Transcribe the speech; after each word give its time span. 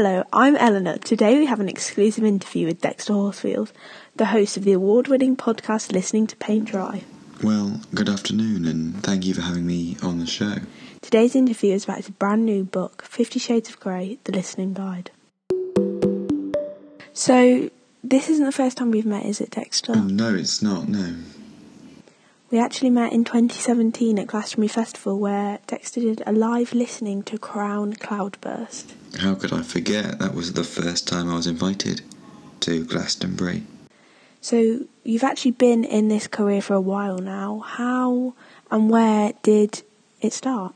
Hello, 0.00 0.22
I'm 0.32 0.54
Eleanor. 0.54 0.96
Today 0.98 1.40
we 1.40 1.46
have 1.46 1.58
an 1.58 1.68
exclusive 1.68 2.22
interview 2.22 2.68
with 2.68 2.80
Dexter 2.80 3.14
Horsefield, 3.14 3.72
the 4.14 4.26
host 4.26 4.56
of 4.56 4.62
the 4.62 4.70
award 4.70 5.08
winning 5.08 5.36
podcast 5.36 5.90
Listening 5.90 6.28
to 6.28 6.36
Paint 6.36 6.66
Dry. 6.66 7.02
Well, 7.42 7.80
good 7.92 8.08
afternoon, 8.08 8.64
and 8.64 9.02
thank 9.02 9.26
you 9.26 9.34
for 9.34 9.40
having 9.40 9.66
me 9.66 9.96
on 10.00 10.20
the 10.20 10.26
show. 10.26 10.58
Today's 11.00 11.34
interview 11.34 11.74
is 11.74 11.82
about 11.82 11.96
his 11.96 12.10
brand 12.10 12.46
new 12.46 12.62
book, 12.62 13.02
Fifty 13.02 13.40
Shades 13.40 13.70
of 13.70 13.80
Grey 13.80 14.20
The 14.22 14.30
Listening 14.30 14.72
Guide. 14.72 15.10
So, 17.12 17.68
this 18.04 18.28
isn't 18.28 18.46
the 18.46 18.52
first 18.52 18.76
time 18.76 18.92
we've 18.92 19.04
met, 19.04 19.26
is 19.26 19.40
it, 19.40 19.50
Dexter? 19.50 19.94
Oh, 19.96 20.04
no, 20.04 20.32
it's 20.32 20.62
not, 20.62 20.88
no. 20.88 21.16
We 22.50 22.58
actually 22.58 22.88
met 22.88 23.12
in 23.12 23.24
2017 23.24 24.18
at 24.18 24.26
Glastonbury 24.26 24.68
Festival 24.68 25.18
where 25.18 25.58
Dexter 25.66 26.00
did 26.00 26.22
a 26.26 26.32
live 26.32 26.72
listening 26.72 27.22
to 27.24 27.36
Crown 27.36 27.92
Cloudburst. 27.92 28.94
How 29.18 29.34
could 29.34 29.52
I 29.52 29.60
forget? 29.60 30.18
That 30.18 30.34
was 30.34 30.54
the 30.54 30.64
first 30.64 31.06
time 31.06 31.28
I 31.28 31.36
was 31.36 31.46
invited 31.46 32.00
to 32.60 32.86
Glastonbury. 32.86 33.64
So, 34.40 34.86
you've 35.04 35.24
actually 35.24 35.50
been 35.50 35.84
in 35.84 36.08
this 36.08 36.26
career 36.26 36.62
for 36.62 36.72
a 36.72 36.80
while 36.80 37.18
now. 37.18 37.58
How 37.66 38.32
and 38.70 38.88
where 38.88 39.34
did 39.42 39.82
it 40.22 40.32
start? 40.32 40.74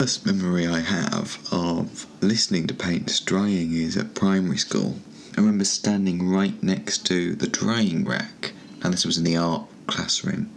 First 0.00 0.26
memory 0.26 0.66
I 0.66 0.80
have 0.80 1.38
of 1.50 2.04
listening 2.20 2.66
to 2.66 2.74
paints 2.74 3.18
drying 3.20 3.72
is 3.72 3.96
at 3.96 4.14
primary 4.14 4.58
school. 4.58 4.96
I 5.38 5.40
remember 5.40 5.64
standing 5.64 6.28
right 6.28 6.62
next 6.62 7.06
to 7.06 7.34
the 7.34 7.46
drying 7.46 8.04
rack, 8.04 8.52
and 8.82 8.92
this 8.92 9.06
was 9.06 9.16
in 9.16 9.24
the 9.24 9.38
art 9.38 9.62
classroom. 9.86 10.50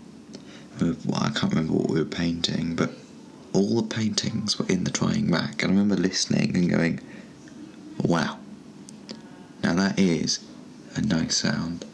Well, 0.81 0.97
I 1.13 1.29
can't 1.29 1.53
remember 1.53 1.73
what 1.73 1.91
we 1.91 1.99
were 1.99 2.05
painting, 2.05 2.75
but 2.75 2.91
all 3.53 3.75
the 3.75 3.95
paintings 3.95 4.57
were 4.57 4.65
in 4.65 4.83
the 4.83 4.89
drying 4.89 5.29
rack, 5.31 5.61
and 5.61 5.71
I 5.71 5.75
remember 5.75 5.95
listening 5.95 6.57
and 6.57 6.71
going, 6.71 6.99
"Wow!" 8.01 8.39
Now 9.61 9.75
that 9.75 9.99
is 9.99 10.39
a 10.95 11.01
nice 11.01 11.37
sound, 11.37 11.85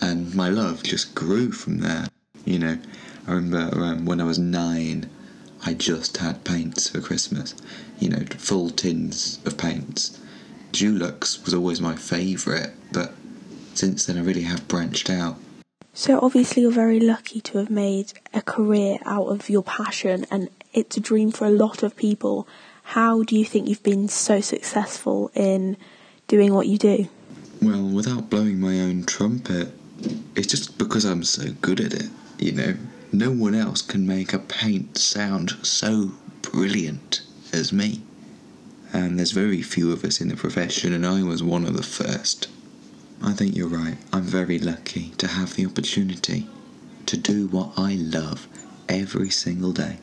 and 0.00 0.32
my 0.36 0.48
love 0.50 0.84
just 0.84 1.16
grew 1.16 1.50
from 1.50 1.78
there. 1.78 2.06
You 2.44 2.60
know, 2.60 2.78
I 3.26 3.32
remember 3.32 3.76
um, 3.82 4.04
when 4.04 4.20
I 4.20 4.24
was 4.24 4.38
nine, 4.38 5.10
I 5.66 5.74
just 5.74 6.18
had 6.18 6.44
paints 6.44 6.88
for 6.90 7.00
Christmas. 7.00 7.56
You 7.98 8.10
know, 8.10 8.24
full 8.36 8.70
tins 8.70 9.40
of 9.46 9.58
paints. 9.58 10.16
Dulux 10.72 11.44
was 11.44 11.54
always 11.54 11.80
my 11.80 11.96
favourite, 11.96 12.70
but 12.92 13.14
since 13.74 14.06
then 14.06 14.16
I 14.16 14.20
really 14.20 14.42
have 14.42 14.68
branched 14.68 15.10
out. 15.10 15.38
So, 15.98 16.20
obviously, 16.22 16.62
you're 16.62 16.70
very 16.70 17.00
lucky 17.00 17.40
to 17.40 17.58
have 17.58 17.70
made 17.70 18.12
a 18.32 18.40
career 18.40 18.98
out 19.04 19.26
of 19.26 19.50
your 19.50 19.64
passion, 19.64 20.26
and 20.30 20.48
it's 20.72 20.96
a 20.96 21.00
dream 21.00 21.32
for 21.32 21.44
a 21.44 21.50
lot 21.50 21.82
of 21.82 21.96
people. 21.96 22.46
How 22.94 23.24
do 23.24 23.36
you 23.36 23.44
think 23.44 23.66
you've 23.66 23.82
been 23.82 24.06
so 24.06 24.40
successful 24.40 25.32
in 25.34 25.76
doing 26.28 26.54
what 26.54 26.68
you 26.68 26.78
do? 26.78 27.08
Well, 27.60 27.82
without 27.82 28.30
blowing 28.30 28.60
my 28.60 28.78
own 28.78 29.06
trumpet, 29.06 29.72
it's 30.36 30.46
just 30.46 30.78
because 30.78 31.04
I'm 31.04 31.24
so 31.24 31.50
good 31.60 31.80
at 31.80 31.92
it, 31.92 32.10
you 32.38 32.52
know. 32.52 32.76
No 33.10 33.32
one 33.32 33.56
else 33.56 33.82
can 33.82 34.06
make 34.06 34.32
a 34.32 34.38
paint 34.38 34.98
sound 34.98 35.56
so 35.66 36.12
brilliant 36.42 37.22
as 37.52 37.72
me. 37.72 38.02
And 38.92 39.18
there's 39.18 39.32
very 39.32 39.62
few 39.62 39.90
of 39.90 40.04
us 40.04 40.20
in 40.20 40.28
the 40.28 40.36
profession, 40.36 40.92
and 40.92 41.04
I 41.04 41.24
was 41.24 41.42
one 41.42 41.64
of 41.64 41.76
the 41.76 41.82
first. 41.82 42.46
I 43.22 43.32
think 43.32 43.56
you're 43.56 43.68
right. 43.68 43.96
I'm 44.12 44.22
very 44.22 44.58
lucky 44.58 45.10
to 45.18 45.26
have 45.26 45.54
the 45.54 45.66
opportunity 45.66 46.48
to 47.06 47.16
do 47.16 47.46
what 47.48 47.72
I 47.76 47.94
love 47.94 48.46
every 48.88 49.30
single 49.30 49.72
day. 49.72 49.98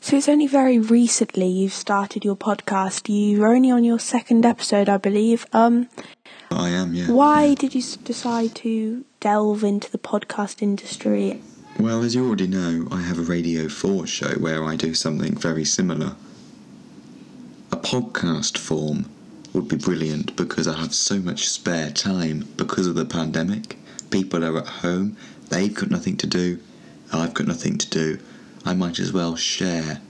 So, 0.00 0.16
it's 0.16 0.28
only 0.28 0.48
very 0.48 0.78
recently 0.78 1.46
you've 1.46 1.72
started 1.72 2.24
your 2.24 2.36
podcast. 2.36 3.02
You're 3.08 3.54
only 3.54 3.70
on 3.70 3.84
your 3.84 4.00
second 4.00 4.44
episode, 4.44 4.88
I 4.88 4.96
believe. 4.96 5.46
Um, 5.52 5.88
I 6.50 6.70
am, 6.70 6.94
yeah. 6.94 7.10
why 7.10 7.44
yeah. 7.44 7.54
did 7.54 7.74
you 7.74 7.82
decide 8.02 8.54
to 8.56 9.04
delve 9.20 9.62
into 9.62 9.90
the 9.90 9.98
podcast 9.98 10.60
industry? 10.60 11.40
Well, 11.78 12.02
as 12.02 12.14
you 12.14 12.26
already 12.26 12.48
know, 12.48 12.88
I 12.90 13.00
have 13.02 13.18
a 13.18 13.22
Radio 13.22 13.68
4 13.68 14.06
show 14.06 14.34
where 14.34 14.64
I 14.64 14.76
do 14.76 14.92
something 14.92 15.36
very 15.36 15.64
similar. 15.64 16.16
A 17.70 17.76
podcast 17.76 18.58
form 18.58 19.08
would 19.52 19.68
be 19.68 19.76
brilliant 19.76 20.34
because 20.36 20.66
I 20.66 20.78
have 20.78 20.94
so 20.94 21.18
much 21.18 21.48
spare 21.48 21.90
time 21.90 22.48
because 22.56 22.86
of 22.86 22.94
the 22.94 23.04
pandemic. 23.04 23.78
People 24.10 24.44
are 24.44 24.58
at 24.58 24.66
home, 24.66 25.16
they've 25.48 25.74
got 25.74 25.90
nothing 25.90 26.16
to 26.18 26.26
do, 26.26 26.60
I've 27.12 27.34
got 27.34 27.46
nothing 27.46 27.78
to 27.78 27.88
do. 27.88 28.18
I 28.64 28.74
might 28.74 28.98
as 28.98 29.12
well 29.12 29.36
share 29.36 30.00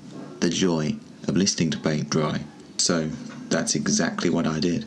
the 0.41 0.51
joy 0.51 0.97
of 1.27 1.37
listening 1.37 1.71
to 1.71 1.79
paint 1.79 2.11
dry. 2.11 2.43
So 2.77 3.11
that's 3.49 3.75
exactly 3.75 4.31
what 4.31 4.47
I 4.47 4.61
did. 4.61 4.87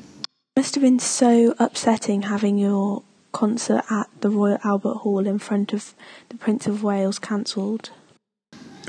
must 0.55 0.75
have 0.75 0.81
been 0.81 0.99
so 0.99 1.55
upsetting 1.59 2.23
having 2.23 2.57
your 2.57 3.03
concert 3.31 3.83
at 3.89 4.09
the 4.21 4.29
Royal 4.29 4.59
Albert 4.63 4.99
Hall 4.99 5.27
in 5.27 5.39
front 5.39 5.73
of 5.73 5.93
the 6.29 6.37
Prince 6.37 6.67
of 6.67 6.83
Wales 6.83 7.19
cancelled. 7.19 7.89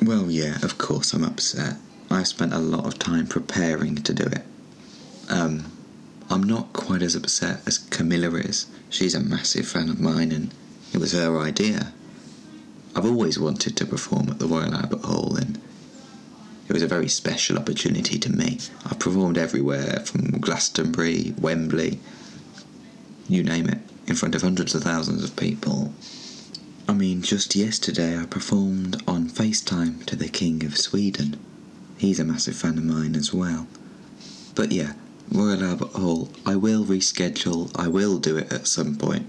Well, 0.02 0.30
yeah, 0.30 0.58
of 0.62 0.78
course 0.78 1.12
I'm 1.12 1.24
upset. 1.24 1.76
I've 2.10 2.28
spent 2.28 2.52
a 2.52 2.58
lot 2.58 2.86
of 2.86 2.98
time 2.98 3.26
preparing 3.26 3.96
to 3.96 4.14
do 4.14 4.24
it. 4.24 4.44
Um, 5.28 5.72
I'm 6.28 6.42
not 6.42 6.72
quite 6.72 7.02
as 7.02 7.14
upset 7.14 7.60
as 7.66 7.78
Camilla 7.78 8.34
is. 8.36 8.66
She's 8.90 9.14
a 9.14 9.20
massive 9.20 9.66
fan 9.66 9.88
of 9.88 10.00
mine 10.00 10.32
and 10.32 10.52
it 10.92 10.98
was 10.98 11.12
her 11.12 11.38
idea. 11.38 11.92
I've 12.94 13.04
always 13.04 13.38
wanted 13.38 13.76
to 13.76 13.86
perform 13.86 14.28
at 14.30 14.38
the 14.38 14.46
Royal 14.46 14.74
Albert 14.74 15.04
Hall 15.04 15.36
and 15.36 15.60
it 16.68 16.72
was 16.72 16.82
a 16.82 16.88
very 16.88 17.08
special 17.08 17.58
opportunity 17.58 18.18
to 18.18 18.32
me. 18.32 18.58
I've 18.84 18.98
performed 18.98 19.38
everywhere 19.38 20.02
from 20.04 20.40
Glastonbury, 20.40 21.34
Wembley, 21.38 22.00
you 23.28 23.42
name 23.42 23.68
it, 23.68 23.78
in 24.06 24.16
front 24.16 24.34
of 24.34 24.42
hundreds 24.42 24.74
of 24.74 24.82
thousands 24.82 25.22
of 25.22 25.36
people. 25.36 25.92
I 26.88 26.92
mean, 26.92 27.22
just 27.22 27.54
yesterday 27.54 28.18
I 28.18 28.26
performed 28.26 29.02
on 29.06 29.28
FaceTime 29.28 30.04
to 30.06 30.16
the 30.16 30.28
King 30.28 30.64
of 30.64 30.76
Sweden. 30.78 31.38
He's 31.98 32.20
a 32.20 32.24
massive 32.24 32.56
fan 32.56 32.78
of 32.78 32.84
mine 32.84 33.14
as 33.14 33.32
well. 33.32 33.66
But 34.54 34.72
yeah, 34.72 34.94
Royal 35.30 35.64
Albert 35.64 35.92
Hall, 35.92 36.28
I 36.44 36.56
will 36.56 36.84
reschedule, 36.84 37.70
I 37.74 37.88
will 37.88 38.18
do 38.18 38.36
it 38.36 38.52
at 38.52 38.66
some 38.66 38.96
point. 38.96 39.26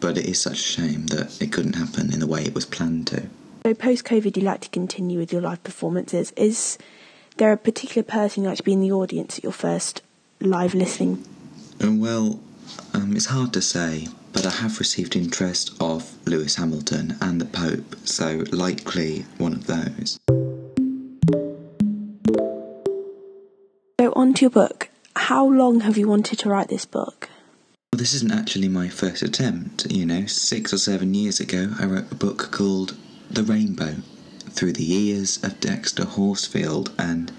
But 0.00 0.18
it 0.18 0.26
is 0.26 0.40
such 0.40 0.60
a 0.60 0.62
shame 0.62 1.06
that 1.06 1.40
it 1.40 1.52
couldn't 1.52 1.74
happen 1.74 2.12
in 2.12 2.20
the 2.20 2.26
way 2.26 2.44
it 2.44 2.54
was 2.54 2.66
planned 2.66 3.06
to. 3.08 3.28
So 3.64 3.74
post 3.74 4.04
COVID, 4.04 4.36
you 4.36 4.42
like 4.42 4.60
to 4.60 4.68
continue 4.68 5.18
with 5.18 5.32
your 5.32 5.42
live 5.42 5.64
performances. 5.64 6.32
Is 6.36 6.78
there 7.38 7.52
a 7.52 7.56
particular 7.56 8.04
person 8.04 8.42
you 8.42 8.48
like 8.48 8.58
to 8.58 8.62
be 8.62 8.72
in 8.72 8.80
the 8.80 8.92
audience 8.92 9.38
at 9.38 9.44
your 9.44 9.52
first 9.52 10.02
live 10.40 10.74
listening? 10.74 11.24
Um, 11.80 11.98
well, 11.98 12.40
um, 12.94 13.16
it's 13.16 13.26
hard 13.26 13.52
to 13.54 13.62
say, 13.62 14.08
but 14.32 14.46
I 14.46 14.50
have 14.50 14.78
received 14.78 15.16
interest 15.16 15.74
of 15.80 16.14
Lewis 16.26 16.56
Hamilton 16.56 17.16
and 17.20 17.40
the 17.40 17.46
Pope, 17.46 17.96
so 18.04 18.44
likely 18.52 19.24
one 19.38 19.52
of 19.52 19.66
those. 19.66 20.18
On 24.26 24.34
to 24.34 24.40
your 24.40 24.50
book. 24.50 24.88
How 25.14 25.46
long 25.46 25.80
have 25.80 25.96
you 25.96 26.08
wanted 26.08 26.40
to 26.40 26.48
write 26.48 26.66
this 26.66 26.84
book? 26.84 27.28
Well, 27.92 27.98
this 27.98 28.12
isn't 28.12 28.32
actually 28.32 28.68
my 28.68 28.88
first 28.88 29.22
attempt. 29.22 29.86
You 29.88 30.04
know, 30.04 30.26
six 30.26 30.72
or 30.72 30.78
seven 30.78 31.14
years 31.14 31.38
ago, 31.38 31.70
I 31.78 31.84
wrote 31.84 32.10
a 32.10 32.16
book 32.16 32.50
called 32.50 32.96
The 33.30 33.44
Rainbow 33.44 33.96
Through 34.50 34.72
the 34.72 34.92
Ears 34.92 35.42
of 35.44 35.60
Dexter 35.60 36.04
Horsefield, 36.04 36.92
and 36.98 37.30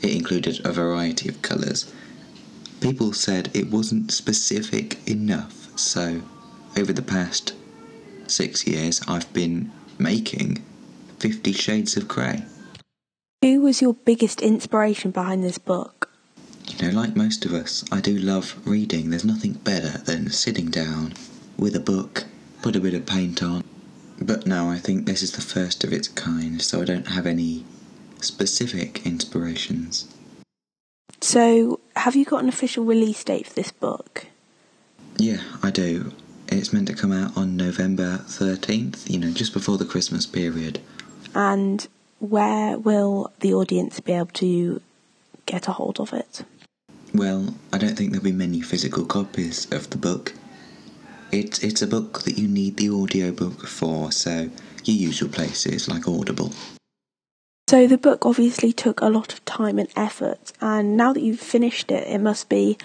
it 0.00 0.16
included 0.16 0.64
a 0.64 0.72
variety 0.72 1.28
of 1.28 1.42
colours. 1.42 1.92
People 2.80 3.12
said 3.12 3.50
it 3.52 3.70
wasn't 3.70 4.10
specific 4.10 5.06
enough, 5.06 5.78
so 5.78 6.22
over 6.78 6.94
the 6.94 7.02
past 7.02 7.52
six 8.26 8.66
years, 8.66 9.02
I've 9.06 9.30
been 9.34 9.70
making 9.98 10.64
Fifty 11.18 11.52
Shades 11.52 11.94
of 11.98 12.08
Grey. 12.08 12.44
Who 13.42 13.60
was 13.60 13.82
your 13.82 13.92
biggest 13.92 14.40
inspiration 14.40 15.10
behind 15.10 15.44
this 15.44 15.58
book? 15.58 16.08
You 16.78 16.88
know, 16.90 17.00
like 17.00 17.14
most 17.14 17.44
of 17.44 17.52
us, 17.52 17.84
I 17.92 18.00
do 18.00 18.16
love 18.16 18.60
reading. 18.64 19.10
There's 19.10 19.24
nothing 19.24 19.52
better 19.52 19.98
than 19.98 20.30
sitting 20.30 20.70
down 20.70 21.14
with 21.56 21.76
a 21.76 21.80
book, 21.80 22.24
put 22.62 22.76
a 22.76 22.80
bit 22.80 22.94
of 22.94 23.06
paint 23.06 23.42
on. 23.42 23.62
But 24.20 24.46
no, 24.46 24.68
I 24.70 24.78
think 24.78 25.06
this 25.06 25.22
is 25.22 25.32
the 25.32 25.42
first 25.42 25.84
of 25.84 25.92
its 25.92 26.08
kind, 26.08 26.60
so 26.62 26.80
I 26.80 26.84
don't 26.84 27.08
have 27.08 27.26
any 27.26 27.64
specific 28.20 29.04
inspirations. 29.06 30.08
So, 31.20 31.80
have 31.96 32.16
you 32.16 32.24
got 32.24 32.42
an 32.42 32.48
official 32.48 32.84
release 32.84 33.22
date 33.22 33.46
for 33.46 33.54
this 33.54 33.70
book? 33.70 34.26
Yeah, 35.18 35.42
I 35.62 35.70
do. 35.70 36.12
It's 36.48 36.72
meant 36.72 36.88
to 36.88 36.94
come 36.94 37.12
out 37.12 37.36
on 37.36 37.56
November 37.56 38.18
13th, 38.26 39.08
you 39.08 39.18
know, 39.18 39.30
just 39.30 39.52
before 39.52 39.78
the 39.78 39.84
Christmas 39.84 40.26
period. 40.26 40.80
And 41.34 41.86
where 42.18 42.78
will 42.78 43.32
the 43.40 43.54
audience 43.54 44.00
be 44.00 44.12
able 44.12 44.26
to 44.26 44.80
get 45.46 45.68
a 45.68 45.72
hold 45.72 46.00
of 46.00 46.12
it? 46.12 46.44
Well, 47.14 47.54
I 47.72 47.78
don't 47.78 47.96
think 47.96 48.10
there'll 48.10 48.24
be 48.24 48.32
many 48.32 48.60
physical 48.62 49.04
copies 49.04 49.70
of 49.70 49.90
the 49.90 49.98
book. 49.98 50.32
It's 51.30 51.58
it's 51.60 51.82
a 51.82 51.86
book 51.86 52.22
that 52.22 52.38
you 52.38 52.48
need 52.48 52.76
the 52.76 52.90
audiobook 52.90 53.66
for, 53.66 54.12
so 54.12 54.50
you 54.84 54.94
use 54.94 55.20
your 55.20 55.28
usual 55.28 55.28
places 55.28 55.88
like 55.88 56.08
Audible. 56.08 56.52
So 57.68 57.86
the 57.86 57.98
book 57.98 58.26
obviously 58.26 58.72
took 58.72 59.00
a 59.00 59.08
lot 59.08 59.32
of 59.32 59.44
time 59.44 59.78
and 59.78 59.88
effort, 59.96 60.52
and 60.60 60.96
now 60.96 61.12
that 61.12 61.22
you've 61.22 61.40
finished 61.40 61.90
it, 61.90 62.06
it 62.06 62.18
must 62.18 62.48
be 62.48 62.76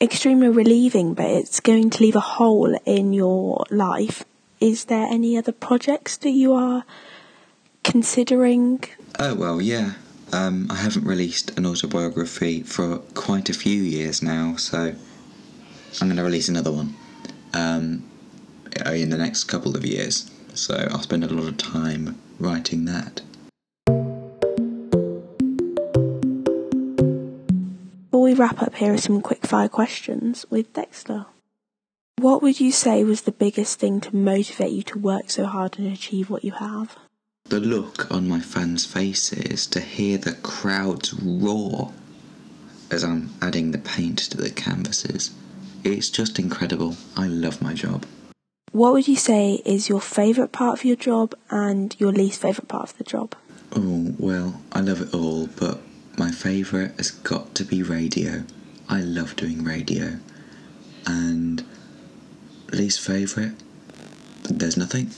extremely 0.00 0.48
relieving, 0.48 1.14
but 1.14 1.26
it's 1.26 1.60
going 1.60 1.90
to 1.90 2.02
leave 2.02 2.16
a 2.16 2.20
hole 2.20 2.78
in 2.84 3.12
your 3.12 3.64
life. 3.70 4.24
Is 4.60 4.86
there 4.86 5.06
any 5.06 5.36
other 5.36 5.52
projects 5.52 6.16
that 6.18 6.30
you 6.30 6.52
are 6.52 6.84
considering? 7.82 8.84
Oh, 9.18 9.34
well, 9.34 9.60
yeah. 9.60 9.94
Um, 10.32 10.66
I 10.70 10.76
haven't 10.76 11.04
released 11.04 11.56
an 11.56 11.64
autobiography 11.64 12.62
for 12.62 12.98
quite 13.14 13.48
a 13.48 13.54
few 13.54 13.82
years 13.82 14.22
now, 14.22 14.56
so 14.56 14.94
I'm 16.00 16.08
going 16.08 16.16
to 16.16 16.22
release 16.22 16.48
another 16.48 16.70
one 16.70 16.94
um, 17.54 18.04
in 18.86 19.08
the 19.08 19.16
next 19.16 19.44
couple 19.44 19.74
of 19.74 19.86
years. 19.86 20.30
So 20.52 20.88
I'll 20.90 21.02
spend 21.02 21.24
a 21.24 21.28
lot 21.28 21.48
of 21.48 21.56
time 21.56 22.20
writing 22.38 22.84
that. 22.84 23.22
Before 28.10 28.22
we 28.22 28.34
wrap 28.34 28.60
up, 28.62 28.74
here 28.74 28.92
are 28.92 28.98
some 28.98 29.22
quick 29.22 29.46
fire 29.46 29.68
questions 29.68 30.44
with 30.50 30.72
Dexter. 30.74 31.26
What 32.18 32.42
would 32.42 32.60
you 32.60 32.72
say 32.72 33.02
was 33.02 33.22
the 33.22 33.32
biggest 33.32 33.78
thing 33.78 34.00
to 34.02 34.14
motivate 34.14 34.72
you 34.72 34.82
to 34.82 34.98
work 34.98 35.30
so 35.30 35.46
hard 35.46 35.78
and 35.78 35.90
achieve 35.90 36.28
what 36.28 36.44
you 36.44 36.52
have? 36.52 36.98
The 37.48 37.60
look 37.60 38.10
on 38.10 38.28
my 38.28 38.40
fans' 38.40 38.84
faces 38.84 39.66
to 39.68 39.80
hear 39.80 40.18
the 40.18 40.34
crowds 40.34 41.14
roar 41.14 41.92
as 42.90 43.02
I'm 43.02 43.30
adding 43.40 43.70
the 43.70 43.78
paint 43.78 44.18
to 44.18 44.36
the 44.36 44.50
canvases. 44.50 45.30
It's 45.82 46.10
just 46.10 46.38
incredible. 46.38 46.96
I 47.16 47.26
love 47.26 47.62
my 47.62 47.72
job. 47.72 48.04
What 48.72 48.92
would 48.92 49.08
you 49.08 49.16
say 49.16 49.62
is 49.64 49.88
your 49.88 50.00
favourite 50.00 50.52
part 50.52 50.78
of 50.78 50.84
your 50.84 50.96
job 50.96 51.34
and 51.50 51.96
your 51.98 52.12
least 52.12 52.42
favourite 52.42 52.68
part 52.68 52.90
of 52.90 52.98
the 52.98 53.04
job? 53.04 53.34
Oh, 53.74 54.14
well, 54.18 54.60
I 54.72 54.80
love 54.80 55.00
it 55.00 55.14
all, 55.14 55.46
but 55.46 55.80
my 56.18 56.30
favourite 56.30 56.96
has 56.96 57.10
got 57.10 57.54
to 57.54 57.64
be 57.64 57.82
radio. 57.82 58.44
I 58.90 59.00
love 59.00 59.36
doing 59.36 59.64
radio. 59.64 60.18
And 61.06 61.64
least 62.72 63.00
favourite? 63.00 63.52
There's 64.50 64.76
nothing. 64.76 65.12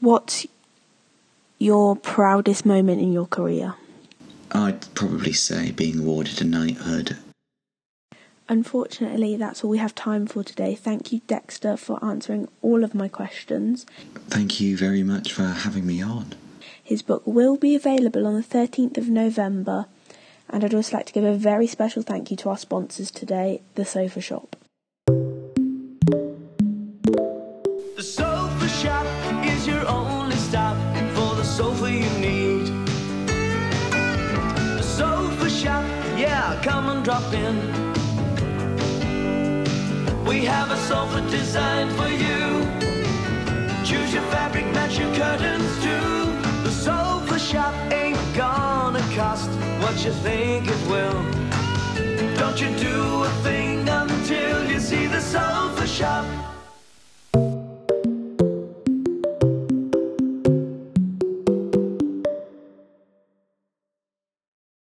What's 0.00 0.46
your 1.62 1.94
proudest 1.94 2.66
moment 2.66 3.00
in 3.00 3.12
your 3.12 3.26
career? 3.26 3.74
I'd 4.50 4.92
probably 4.94 5.32
say 5.32 5.70
being 5.70 6.00
awarded 6.00 6.40
a 6.42 6.44
knighthood. 6.44 7.16
Unfortunately, 8.48 9.36
that's 9.36 9.62
all 9.62 9.70
we 9.70 9.78
have 9.78 9.94
time 9.94 10.26
for 10.26 10.42
today. 10.42 10.74
Thank 10.74 11.12
you, 11.12 11.20
Dexter, 11.26 11.76
for 11.76 12.04
answering 12.04 12.48
all 12.60 12.82
of 12.82 12.94
my 12.94 13.08
questions. 13.08 13.86
Thank 14.28 14.60
you 14.60 14.76
very 14.76 15.02
much 15.04 15.32
for 15.32 15.44
having 15.44 15.86
me 15.86 16.02
on. 16.02 16.34
His 16.82 17.00
book 17.00 17.22
will 17.24 17.56
be 17.56 17.76
available 17.76 18.26
on 18.26 18.34
the 18.34 18.42
13th 18.42 18.98
of 18.98 19.08
November, 19.08 19.86
and 20.50 20.64
I'd 20.64 20.74
also 20.74 20.96
like 20.96 21.06
to 21.06 21.12
give 21.12 21.24
a 21.24 21.34
very 21.34 21.68
special 21.68 22.02
thank 22.02 22.30
you 22.30 22.36
to 22.38 22.50
our 22.50 22.58
sponsors 22.58 23.10
today, 23.10 23.62
The 23.76 23.84
Sofa 23.84 24.20
Shop. 24.20 24.56
drop 37.04 37.32
in. 37.32 37.56
We 40.24 40.44
have 40.44 40.70
a 40.70 40.76
sofa 40.76 41.20
designed 41.30 41.90
for 41.92 42.08
you. 42.08 42.64
Choose 43.84 44.14
your 44.14 44.22
fabric, 44.30 44.64
match 44.66 44.98
your 44.98 45.12
curtains 45.14 45.82
too. 45.82 46.62
The 46.62 46.70
sofa 46.70 47.38
shop 47.40 47.74
ain't 47.92 48.18
gonna 48.36 49.02
cost 49.16 49.50
what 49.80 50.04
you 50.04 50.12
think 50.12 50.68
it 50.68 50.88
will. 50.88 51.22
Don't 52.36 52.60
you 52.60 52.70
do 52.78 53.24
a 53.24 53.30
thing 53.42 53.88
until 53.88 54.70
you 54.70 54.78
see 54.78 55.06
the 55.06 55.20
sofa 55.20 55.86
shop. 55.86 56.51